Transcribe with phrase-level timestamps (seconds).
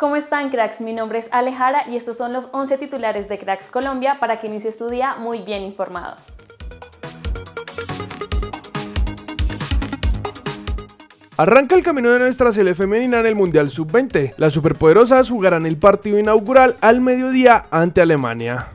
[0.00, 0.80] ¿Cómo están cracks?
[0.80, 4.46] Mi nombre es Alejara y estos son los 11 titulares de Cracks Colombia para que
[4.46, 6.16] inicies tu día muy bien informado.
[11.36, 14.36] Arranca el camino de nuestra sele femenina en el Mundial Sub-20.
[14.38, 18.68] Las superpoderosas jugarán el partido inaugural al mediodía ante Alemania.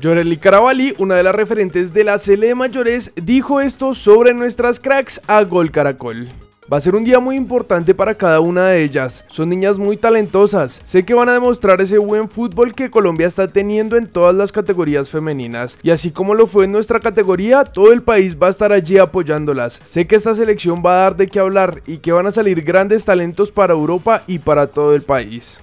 [0.00, 5.22] Yoreli Caravalli, una de las referentes de la Sele mayores, dijo esto sobre nuestras cracks
[5.26, 6.28] a Gol Caracol.
[6.72, 9.24] Va a ser un día muy importante para cada una de ellas.
[9.26, 10.80] Son niñas muy talentosas.
[10.84, 14.52] Sé que van a demostrar ese buen fútbol que Colombia está teniendo en todas las
[14.52, 15.76] categorías femeninas.
[15.82, 18.98] Y así como lo fue en nuestra categoría, todo el país va a estar allí
[18.98, 19.80] apoyándolas.
[19.84, 22.62] Sé que esta selección va a dar de qué hablar y que van a salir
[22.62, 25.60] grandes talentos para Europa y para todo el país.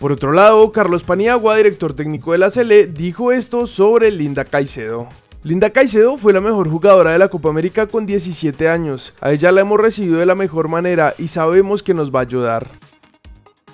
[0.00, 5.08] Por otro lado, Carlos Paniagua, director técnico de la Sele, dijo esto sobre Linda Caicedo.
[5.42, 9.14] Linda Caicedo fue la mejor jugadora de la Copa América con 17 años.
[9.22, 12.22] A ella la hemos recibido de la mejor manera y sabemos que nos va a
[12.22, 12.66] ayudar.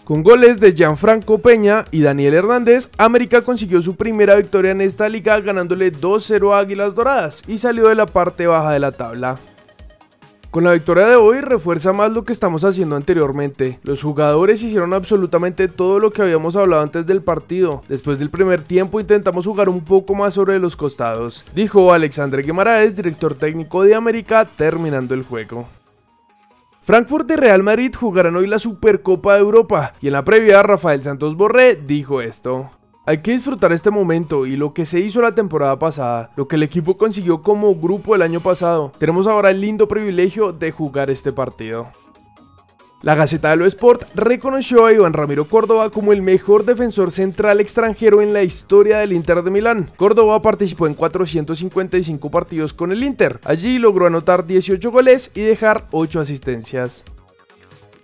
[0.04, 5.08] Con goles de Gianfranco Peña y Daniel Hernández, América consiguió su primera victoria en esta
[5.08, 9.36] liga ganándole 2-0 a Águilas Doradas y salió de la parte baja de la tabla.
[10.56, 13.78] Con la victoria de hoy refuerza más lo que estamos haciendo anteriormente.
[13.82, 17.82] Los jugadores hicieron absolutamente todo lo que habíamos hablado antes del partido.
[17.90, 22.96] Después del primer tiempo intentamos jugar un poco más sobre los costados, dijo Alexandre Guimaraes,
[22.96, 25.68] director técnico de América, terminando el juego.
[26.80, 31.02] Frankfurt y Real Madrid jugarán hoy la Supercopa de Europa y en la previa Rafael
[31.02, 32.70] Santos Borré dijo esto.
[33.08, 36.56] Hay que disfrutar este momento y lo que se hizo la temporada pasada, lo que
[36.56, 38.90] el equipo consiguió como grupo el año pasado.
[38.98, 41.86] Tenemos ahora el lindo privilegio de jugar este partido.
[43.02, 47.60] La Gaceta de lo Sport reconoció a Iván Ramiro Córdoba como el mejor defensor central
[47.60, 49.88] extranjero en la historia del Inter de Milán.
[49.96, 53.38] Córdoba participó en 455 partidos con el Inter.
[53.44, 57.04] Allí logró anotar 18 goles y dejar 8 asistencias.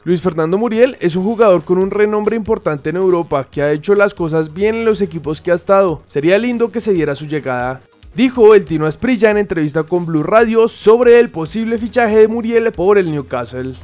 [0.05, 3.95] Luis Fernando Muriel es un jugador con un renombre importante en Europa que ha hecho
[3.95, 6.03] las cosas bien en los equipos que ha estado.
[6.07, 7.79] Sería lindo que se diera su llegada.
[8.17, 12.73] Dijo el Tino Asprilla en entrevista con Blue Radio sobre el posible fichaje de Muriel
[12.73, 13.75] por el Newcastle.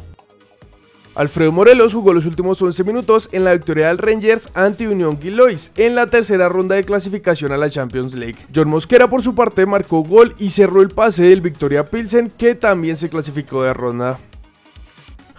[1.15, 5.71] Alfredo Morelos jugó los últimos 11 minutos en la victoria del Rangers ante Unión Gilois
[5.77, 8.39] en la tercera ronda de clasificación a la Champions League.
[8.53, 12.57] John Mosquera por su parte marcó gol y cerró el pase del Victoria Pilsen que
[12.57, 14.19] también se clasificó de ronda.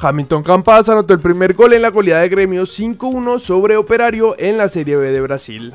[0.01, 4.57] Hamilton Campas anotó el primer gol en la goleada de gremio 5-1 sobre Operario en
[4.57, 5.73] la Serie B de Brasil.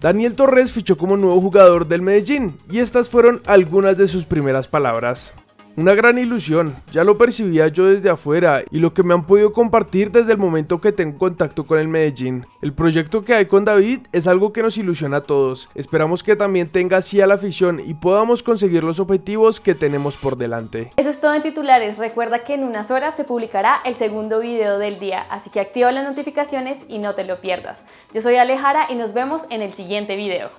[0.00, 4.66] Daniel Torres fichó como nuevo jugador del Medellín y estas fueron algunas de sus primeras
[4.66, 5.32] palabras.
[5.76, 9.52] Una gran ilusión, ya lo percibía yo desde afuera y lo que me han podido
[9.52, 12.46] compartir desde el momento que tengo contacto con el Medellín.
[12.62, 15.68] El proyecto que hay con David es algo que nos ilusiona a todos.
[15.74, 20.16] Esperamos que también tenga así a la afición y podamos conseguir los objetivos que tenemos
[20.16, 20.92] por delante.
[20.96, 21.98] Eso es todo en titulares.
[21.98, 25.90] Recuerda que en unas horas se publicará el segundo video del día, así que activa
[25.90, 27.84] las notificaciones y no te lo pierdas.
[28.12, 30.50] Yo soy Alejara y nos vemos en el siguiente video.